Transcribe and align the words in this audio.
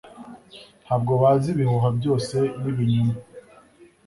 ntabwo 0.83 1.11
bazi 1.21 1.47
ibihuha 1.55 1.89
byose 1.97 2.35
nibinyoma 2.61 3.13